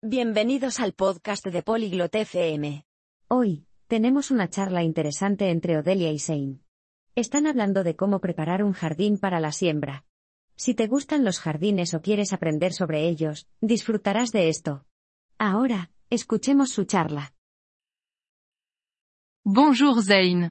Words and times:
Bienvenidos 0.00 0.78
al 0.78 0.92
podcast 0.92 1.44
de 1.44 1.60
Polyglot 1.64 2.14
FM. 2.14 2.84
Hoy, 3.26 3.66
tenemos 3.88 4.30
una 4.30 4.48
charla 4.48 4.84
interesante 4.84 5.50
entre 5.50 5.76
Odelia 5.76 6.12
y 6.12 6.20
Zane. 6.20 6.60
Están 7.16 7.48
hablando 7.48 7.82
de 7.82 7.96
cómo 7.96 8.20
preparar 8.20 8.62
un 8.62 8.74
jardín 8.74 9.18
para 9.18 9.40
la 9.40 9.50
siembra. 9.50 10.04
Si 10.54 10.72
te 10.76 10.86
gustan 10.86 11.24
los 11.24 11.40
jardines 11.40 11.94
o 11.94 12.00
quieres 12.00 12.32
aprender 12.32 12.72
sobre 12.74 13.08
ellos, 13.08 13.48
disfrutarás 13.60 14.30
de 14.30 14.48
esto. 14.48 14.86
Ahora, 15.36 15.90
escuchemos 16.10 16.70
su 16.70 16.84
charla. 16.84 17.34
Bonjour 19.44 20.00
Zane. 20.04 20.50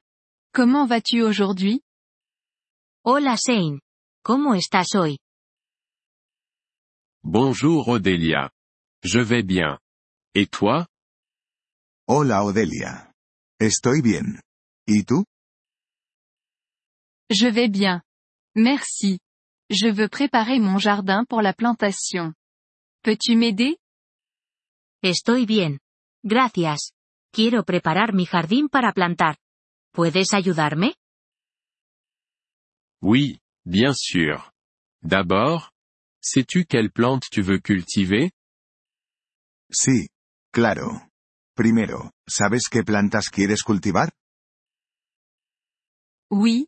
Comment 0.54 0.90
vas-tu 0.90 1.26
aujourd'hui 1.26 1.80
Hola 3.06 3.38
Zane. 3.38 3.80
¿Cómo 4.24 4.56
estás 4.56 4.94
hoy? 4.94 5.18
Bonjour 7.24 7.86
Odélia. 7.88 8.52
Je 9.04 9.20
vais 9.20 9.44
bien. 9.44 9.80
Et 10.34 10.48
toi? 10.48 10.88
Hola 12.08 12.44
Odelia. 12.44 13.12
Estoy 13.60 14.02
bien. 14.02 14.42
¿Y 14.88 15.04
tú? 15.04 15.26
Je 17.30 17.48
vais 17.52 17.70
bien. 17.70 18.02
Merci. 18.56 19.20
Je 19.70 19.88
veux 19.92 20.08
préparer 20.10 20.60
mon 20.60 20.78
jardin 20.78 21.26
pour 21.26 21.42
la 21.42 21.54
plantation. 21.54 22.34
Peux-tu 23.04 23.36
m'aider? 23.36 23.78
Estoy 25.04 25.46
bien. 25.46 25.80
Gracias. 26.24 26.94
Quiero 27.32 27.64
preparar 27.64 28.14
mi 28.14 28.26
jardín 28.26 28.70
para 28.70 28.94
plantar. 28.94 29.38
¿Puedes 29.94 30.34
ayudarme? 30.34 30.96
Oui, 33.02 33.40
bien 33.66 33.94
sûr. 33.94 34.52
D'abord, 35.04 35.72
sais-tu 36.22 36.66
quelle 36.66 36.90
plante 36.92 37.30
tu 37.30 37.42
veux 37.42 37.60
cultiver? 37.60 38.32
Sí. 39.72 40.08
Claro. 40.52 41.10
Primero, 41.56 42.12
¿sabes 42.28 42.70
qué 42.70 42.84
plantas 42.84 43.30
quieres 43.30 43.64
cultivar? 43.64 44.12
Oui. 46.32 46.68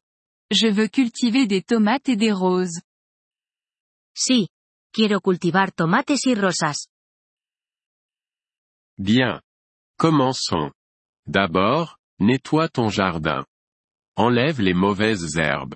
Je 0.52 0.72
veux 0.72 0.90
cultiver 0.90 1.48
des 1.48 1.64
tomates 1.64 2.10
et 2.10 2.18
des 2.18 2.32
roses. 2.34 2.82
Sí. 4.16 4.50
Quiero 4.92 5.22
cultivar 5.22 5.72
tomates 5.72 6.26
y 6.26 6.36
rosas. 6.36 6.88
Bien. 8.98 9.42
Commençons. 9.98 10.72
D'abord, 11.26 11.98
nettoie 12.20 12.68
ton 12.70 12.90
jardin. 12.90 13.46
Enlève 14.18 14.60
les 14.62 14.74
mauvaises 14.74 15.38
herbes. 15.38 15.76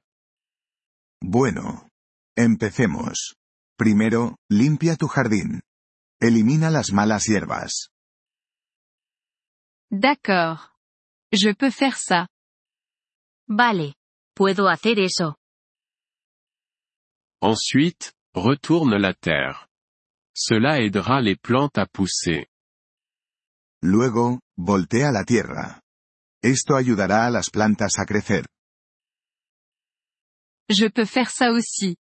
Bueno. 1.22 1.88
Empecemos. 2.36 3.36
Primero, 3.78 4.38
limpia 4.50 4.96
tu 4.98 5.08
jardín. 5.08 5.62
Elimina 6.24 6.70
las 6.72 6.94
malas 6.94 7.28
hierbas. 7.28 7.90
D'accord. 9.92 10.72
Je 11.34 11.54
peux 11.54 11.70
faire 11.70 11.98
ça. 11.98 12.30
Vale. 13.50 13.96
Puedo 14.34 14.70
hacer 14.70 15.00
eso. 15.00 15.36
Ensuite, 17.42 18.14
retourne 18.34 18.98
la 18.98 19.14
terre. 19.14 19.68
Cela 20.34 20.80
aidera 20.80 21.20
les 21.20 21.36
plantes 21.36 21.78
à 21.78 21.86
pousser. 21.88 22.48
Luego, 23.82 24.40
voltea 24.58 25.12
la 25.12 25.26
tierra. 25.26 25.82
Esto 26.42 26.78
ayudará 26.78 27.26
a 27.26 27.32
las 27.32 27.50
plantas 27.50 28.00
a 28.00 28.06
crecer. 28.06 28.46
Je 30.70 30.88
peux 30.88 31.06
faire 31.06 31.30
ça 31.30 31.52
aussi. 31.52 31.98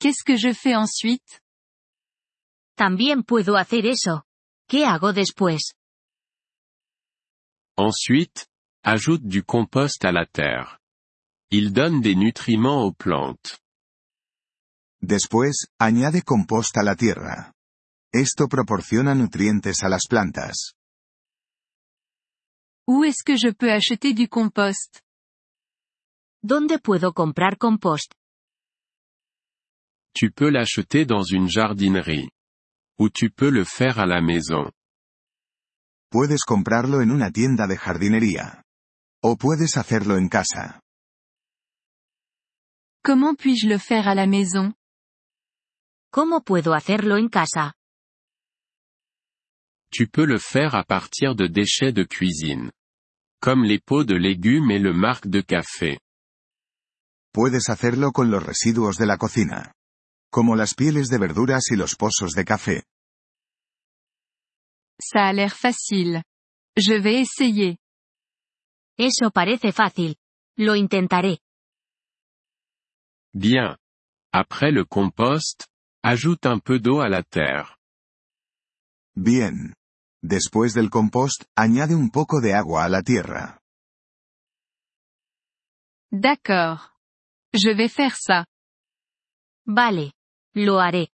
Qu'est-ce 0.00 0.24
que 0.24 0.36
je 0.36 0.52
fais 0.52 0.74
ensuite? 0.74 1.40
También 2.76 3.22
puedo 3.22 3.56
hacer 3.56 3.86
eso. 3.86 4.24
¿Qué 4.68 4.86
hago 4.86 5.12
después? 5.12 5.74
Ensuite, 7.76 8.46
ajoute 8.84 9.24
du 9.24 9.44
compost 9.44 10.04
à 10.04 10.12
la 10.12 10.26
terre. 10.26 10.78
Il 11.50 11.72
donne 11.72 12.00
des 12.00 12.16
nutriments 12.16 12.84
aux 12.84 12.94
plantes. 12.94 13.60
Después, 15.00 15.66
añade 15.78 16.22
compost 16.22 16.76
a 16.78 16.82
la 16.82 16.94
tierra. 16.94 17.52
Esto 18.12 18.46
proporciona 18.46 19.14
nutrientes 19.14 19.82
a 19.82 19.88
las 19.88 20.06
plantas. 20.06 20.74
Où 22.86 23.04
est-ce 23.04 23.22
que 23.24 23.36
je 23.36 23.52
peux 23.52 23.70
acheter 23.70 24.12
du 24.14 24.28
compost? 24.28 25.00
¿Dónde 26.42 26.78
puedo 26.78 27.12
comprar 27.12 27.56
compost? 27.58 28.14
Tu 30.14 30.30
peux 30.30 30.50
l'acheter 30.50 31.06
dans 31.06 31.24
une 31.24 31.48
jardinerie. 31.48 32.30
Ou 32.98 33.08
tu 33.08 33.30
peux 33.30 33.50
le 33.50 33.64
faire 33.64 33.98
à 33.98 34.06
la 34.06 34.20
maison. 34.20 34.70
Puedes 36.10 36.44
comprarlo 36.44 37.00
en 37.00 37.10
una 37.10 37.30
tienda 37.30 37.66
de 37.66 37.76
jardinería. 37.76 38.62
O 39.22 39.36
puedes 39.36 39.76
hacerlo 39.76 40.16
en 40.16 40.28
casa. 40.28 40.80
Comment 43.02 43.34
puis-je 43.34 43.66
le 43.66 43.78
faire 43.78 44.06
à 44.08 44.14
la 44.14 44.26
maison? 44.26 44.74
¿Cómo 46.12 46.42
puedo 46.42 46.74
hacerlo 46.74 47.16
en 47.16 47.28
casa? 47.28 47.74
Tu 49.90 50.06
peux 50.08 50.26
le 50.26 50.38
faire 50.38 50.74
à 50.74 50.84
partir 50.84 51.34
de 51.34 51.46
déchets 51.46 51.92
de 51.92 52.04
cuisine. 52.04 52.70
Comme 53.40 53.64
les 53.64 53.80
pots 53.80 54.04
de 54.04 54.14
légumes 54.14 54.70
et 54.70 54.78
le 54.78 54.92
marc 54.92 55.26
de 55.26 55.40
café. 55.40 55.98
Puedes 57.32 57.70
hacerlo 57.70 58.12
con 58.12 58.30
los 58.30 58.42
residuos 58.42 58.98
de 58.98 59.06
la 59.06 59.16
cocina. 59.16 59.72
Como 60.32 60.56
las 60.56 60.72
pieles 60.74 61.08
de 61.08 61.18
verduras 61.18 61.70
y 61.70 61.76
los 61.76 61.94
pozos 61.94 62.32
de 62.32 62.44
café. 62.46 62.84
Ça 64.98 65.28
a 65.28 65.32
l'air 65.34 65.54
facile. 65.54 66.22
Je 66.74 66.94
vais 66.94 67.20
essayer. 67.20 67.76
Eso 68.96 69.30
parece 69.30 69.72
fácil. 69.72 70.16
Lo 70.56 70.74
intentaré. 70.74 71.40
Bien. 73.34 73.76
Après 74.32 74.72
le 74.72 74.86
compost, 74.86 75.66
ajoute 76.02 76.46
un 76.46 76.60
peu 76.60 76.78
d'eau 76.80 77.00
à 77.00 77.10
la 77.10 77.22
terre. 77.22 77.76
Bien. 79.14 79.74
Después 80.22 80.72
del 80.72 80.88
compost, 80.88 81.44
añade 81.56 81.94
un 81.94 82.08
poco 82.08 82.40
de 82.40 82.54
agua 82.54 82.84
a 82.84 82.88
la 82.88 83.02
tierra. 83.02 83.58
D'accord. 86.10 86.94
Je 87.52 87.70
vais 87.74 87.90
faire 87.90 88.16
ça. 88.16 88.46
Vale. 89.66 90.12
Lo 90.54 90.78
haré. 90.80 91.08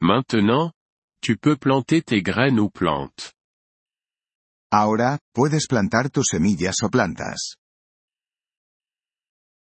Maintenant, 0.00 0.72
tu 1.20 1.36
peux 1.36 1.56
planter 1.56 2.02
tes 2.02 2.22
graines 2.22 2.58
ou 2.58 2.70
plantes. 2.70 3.32
Ahora, 4.70 5.18
puedes 5.32 5.66
plantar 5.66 6.10
tus 6.10 6.26
semillas 6.30 6.82
o 6.82 6.90
plantas. 6.90 7.56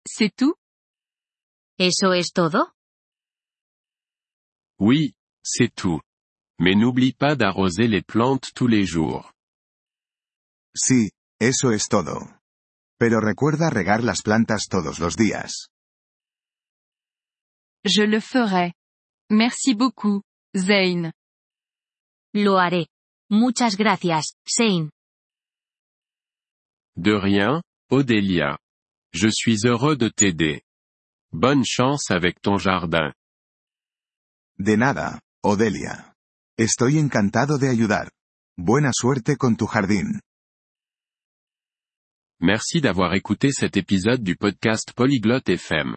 C'est 0.06 0.34
tout? 0.36 0.54
¿Eso 1.78 2.12
es 2.12 2.32
todo? 2.32 2.72
Oui, 4.78 5.14
c'est 5.42 5.74
tout. 5.74 6.00
Mais 6.58 6.76
n'oublie 6.76 7.12
pas 7.12 7.34
d'arroser 7.36 7.88
les 7.88 8.02
plantes 8.02 8.52
tous 8.54 8.68
les 8.68 8.86
jours. 8.86 9.32
Sí, 10.76 11.10
eso 11.40 11.72
es 11.72 11.88
todo. 11.88 12.40
Pero 12.98 13.20
recuerda 13.20 13.70
regar 13.70 14.04
las 14.04 14.22
plantas 14.22 14.68
todos 14.68 14.98
los 15.00 15.16
días. 15.16 15.70
Je 17.84 18.02
le 18.02 18.20
ferai. 18.20 18.72
Merci 19.30 19.74
beaucoup, 19.74 20.22
Zane. 20.56 21.12
Lo 22.32 22.56
haré. 22.56 22.86
Muchas 23.30 23.76
gracias, 23.76 24.34
Zane. 24.48 24.90
De 26.96 27.12
rien, 27.12 27.62
Odélia. 27.90 28.58
Je 29.12 29.28
suis 29.28 29.66
heureux 29.66 29.96
de 29.96 30.08
t'aider. 30.08 30.62
Bonne 31.32 31.64
chance 31.64 32.10
avec 32.10 32.40
ton 32.40 32.58
jardin. 32.58 33.12
De 34.58 34.76
nada, 34.76 35.20
Odelia. 35.42 36.14
Estoy 36.56 36.98
encantado 36.98 37.58
de 37.58 37.68
ayudar. 37.68 38.10
Buena 38.56 38.92
suerte 38.92 39.36
con 39.36 39.56
tu 39.56 39.66
jardín. 39.66 40.20
Merci 42.40 42.80
d'avoir 42.80 43.14
écouté 43.14 43.50
cet 43.52 43.76
épisode 43.76 44.22
du 44.22 44.36
podcast 44.36 44.92
Polyglotte 44.94 45.48
FM. 45.48 45.96